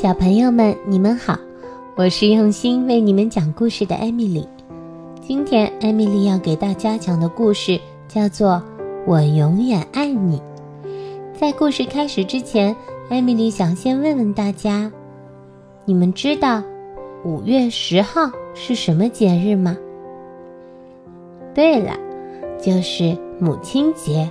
[0.00, 1.38] 小朋友们，你们好，
[1.94, 4.48] 我是用心为你们讲故事的艾米丽。
[5.20, 8.52] 今天，艾米丽要给大家讲的故事叫做
[9.06, 10.38] 《我永远爱你》。
[11.38, 12.74] 在故事开始之前，
[13.10, 14.90] 艾米丽想先问问大家：
[15.84, 16.62] 你们知道
[17.22, 18.22] 五月十号
[18.54, 19.76] 是什么节日吗？
[21.54, 21.92] 对了，
[22.58, 24.30] 就是母亲节。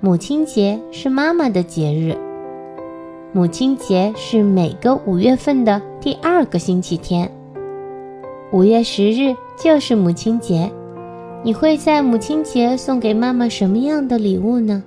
[0.00, 2.18] 母亲节是妈妈的节日。
[3.32, 7.30] 母亲节是每个五月份的第二个星期天。
[8.50, 10.68] 五月十日就是母亲节，
[11.44, 14.82] 你会在母亲节送给妈妈什么样的礼物呢？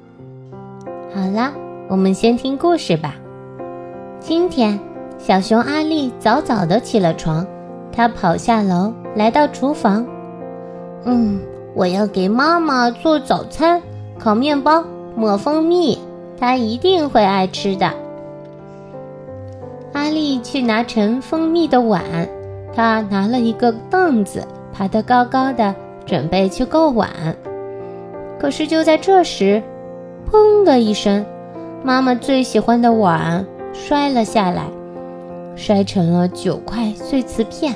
[1.15, 1.53] 好啦，
[1.87, 3.15] 我们先听故事吧。
[4.19, 4.77] 今天，
[5.17, 7.47] 小熊阿力早早的起了床，
[7.93, 10.05] 他跑下楼，来到厨房。
[11.05, 11.39] 嗯，
[11.73, 13.81] 我要给妈妈做早餐，
[14.19, 14.83] 烤面包。
[15.15, 15.97] 抹蜂蜜，
[16.39, 18.02] 她一定会爱吃的。
[20.03, 22.03] 阿丽去拿盛蜂蜜的碗，
[22.75, 25.73] 她拿了一个凳子，爬得高高的，
[26.05, 27.09] 准备去够碗。
[28.37, 29.63] 可是就在这时，
[30.29, 31.25] 砰的一声，
[31.85, 34.65] 妈妈最喜欢的碗摔了下来，
[35.55, 37.73] 摔成了九块碎瓷片。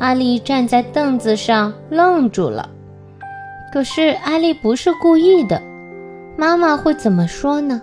[0.00, 2.68] 阿丽站在凳子上愣住了。
[3.72, 5.62] 可是阿丽不是故意的。
[6.36, 7.80] 妈妈会怎么说呢？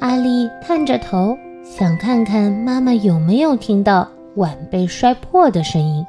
[0.00, 1.36] 阿丽探着头，
[1.70, 6.04] 想看看妈妈有没有听到碗被摔破的声音。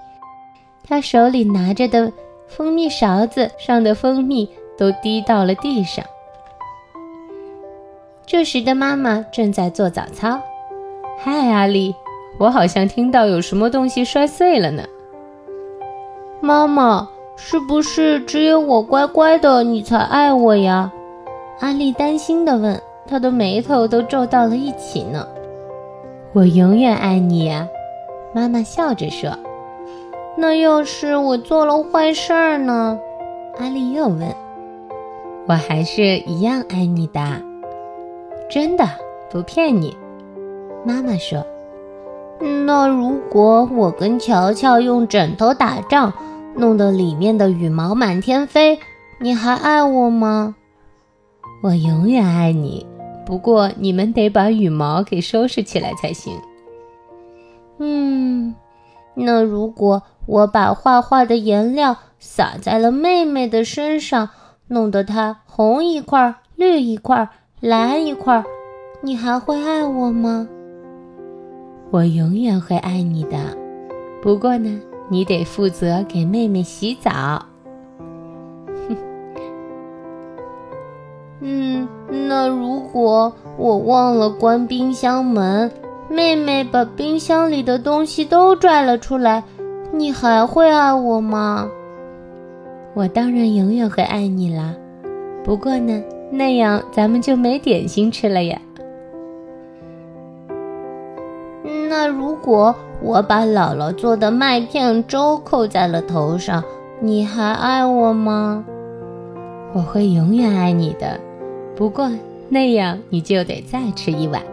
[0.88, 2.12] 她手里拿着的
[2.48, 6.04] 蜂蜜勺子上的蜂蜜都滴到了地上。
[8.26, 10.40] 这时的妈妈正在做早操。
[11.20, 11.94] 嗨，阿丽，
[12.40, 14.84] 我好像听到有什么东西摔碎了呢。
[16.42, 20.92] 妈妈，是不是只有我乖乖的，你才爱我呀？
[21.60, 25.28] 阿丽担心地问，她的眉头都皱到了一起呢。
[26.32, 27.52] 我永远爱你，
[28.34, 29.32] 妈妈笑着说。
[30.38, 33.00] 那要是我做了坏事儿呢？
[33.58, 34.34] 阿丽又问。
[35.48, 37.20] 我还是一样爱你的，
[38.48, 38.86] 真的
[39.32, 39.98] 不骗你。
[40.86, 41.44] 妈妈说。
[42.66, 46.14] 那如果我跟乔乔用枕头打仗，
[46.56, 48.78] 弄得里面的羽毛满天飞，
[49.20, 50.56] 你还爱我吗？
[51.64, 52.86] 我永远爱你，
[53.30, 56.34] 不过你们得把羽毛给收拾起来才行。
[57.78, 58.56] 嗯，
[59.14, 64.30] 那如果我把画画的颜料洒在了妹妹的身上，
[64.70, 67.30] 弄得她红一块、绿一块、
[67.60, 68.44] 蓝一块，
[69.04, 70.48] 你还会爱我吗？
[71.92, 73.38] 我永远会爱你的，
[74.24, 77.46] 不过呢，你得负责给妹妹洗澡。
[81.42, 81.88] 嗯，
[82.28, 85.72] 那如果我忘了关冰箱门，
[86.10, 89.44] 妹妹把冰箱里的东西都拽了出来，
[89.94, 91.70] 你还会爱我吗？
[92.94, 94.76] 我当然永远会爱你啦。
[95.44, 98.60] 不过呢，那样咱们就没点心吃了呀。
[101.88, 106.64] 那如果我把姥姥做的麦片粥扣在了头上，
[107.00, 108.66] 你还爱我吗？
[109.74, 111.20] 我会永远爱你的。
[111.80, 112.12] 不过
[112.50, 114.44] 那样你就得再吃一碗。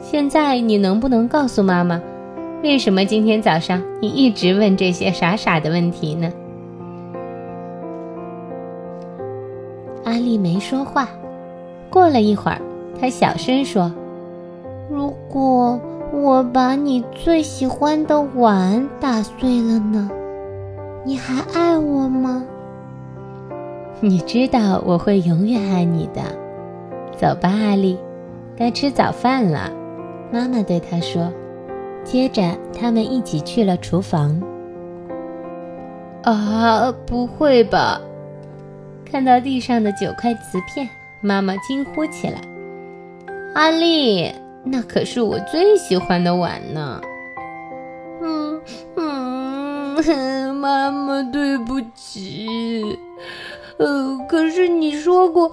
[0.00, 2.00] 现在你能不能告诉妈妈，
[2.62, 6.32] 为什么今天早上你一直问这些傻傻的问题呢？
[10.04, 11.08] 阿丽没说话。
[11.90, 12.60] 过了一会儿，
[13.00, 13.92] 她小声说
[14.88, 15.80] ：“如果
[16.12, 20.08] 我把你最喜欢的碗打碎了呢？
[21.04, 22.44] 你还爱我吗？”
[23.98, 26.22] 你知道我会永远爱你的。
[27.16, 27.98] 走吧，阿丽，
[28.56, 29.70] 该吃早饭了。
[30.32, 31.32] 妈妈对她说。
[32.04, 32.42] 接着，
[32.76, 34.42] 他们一起去了厨房。
[36.24, 38.00] 啊，不会吧！
[39.04, 40.88] 看到地上的九块瓷片，
[41.20, 42.40] 妈妈惊呼起来
[43.54, 44.32] ：“阿丽，
[44.64, 47.00] 那可是我最喜欢的碗呢！”
[48.20, 48.60] 嗯
[48.96, 52.98] 嗯，妈妈，对不起。
[53.78, 55.50] 呃，可是你说过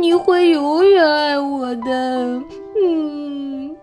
[0.00, 2.42] 你会永远爱我的。
[2.82, 3.76] 嗯，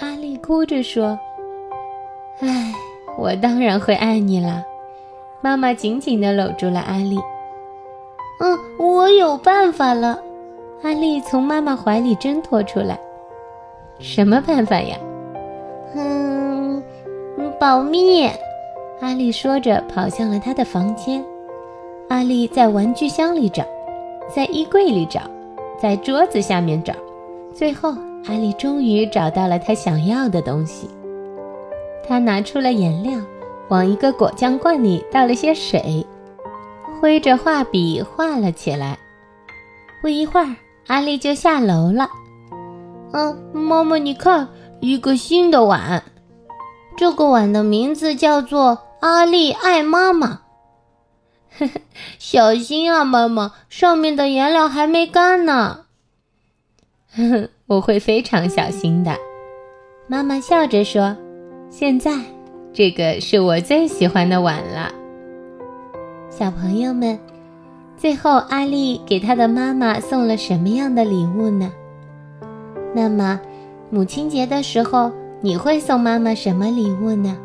[0.00, 1.18] 阿丽哭着说
[2.40, 2.72] ：“唉，
[3.16, 4.64] 我当然会爱你了。”
[5.40, 7.18] 妈妈紧紧地搂住了阿丽。
[8.40, 10.20] 嗯，我有办法了。
[10.82, 12.98] 阿丽从妈妈怀里挣脱出来。
[13.98, 14.96] 什么办法呀？
[15.94, 16.82] 嗯，
[17.58, 18.28] 保密。
[19.00, 21.24] 阿丽说着，跑向了她的房间。
[22.08, 23.64] 阿丽在玩具箱里找，
[24.32, 25.22] 在衣柜里找，
[25.80, 26.94] 在桌子下面找，
[27.52, 27.90] 最后
[28.26, 30.88] 阿丽终于找到了她想要的东西。
[32.06, 33.20] 她拿出了颜料，
[33.68, 36.06] 往一个果酱罐里倒了些水，
[37.00, 38.96] 挥着画笔画了起来。
[40.00, 40.54] 不一会儿，
[40.86, 42.08] 阿丽就下楼了。
[43.12, 44.48] 嗯，妈妈，你看，
[44.80, 46.04] 一个新的碗。
[46.96, 50.42] 这个碗的名字叫做“阿丽爱妈妈”。
[52.18, 55.86] 小心啊，妈妈，上面的颜料还没干呢。
[57.14, 59.16] 呵呵，我会非常小心的。
[60.06, 61.16] 妈妈笑着说
[61.70, 62.12] ：“现在，
[62.72, 64.92] 这个是我最喜欢的碗了。”
[66.28, 67.18] 小朋友们，
[67.96, 71.72] 最后阿丽给她的妈妈送了什么样的礼物呢？
[72.94, 73.40] 那么，
[73.90, 75.10] 母亲节的时候，
[75.40, 77.36] 你会送妈妈什么礼物呢？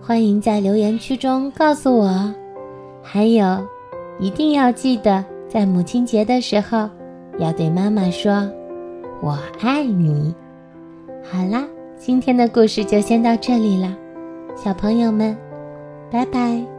[0.00, 2.32] 欢迎在留言区中告诉我。
[3.10, 3.66] 还有，
[4.18, 6.90] 一定要记得在母亲节的时候，
[7.38, 8.46] 要对妈妈说
[9.22, 10.34] “我爱你”。
[11.24, 11.66] 好啦，
[11.96, 13.96] 今天的故事就先到这里了，
[14.54, 15.34] 小朋友们，
[16.10, 16.77] 拜拜。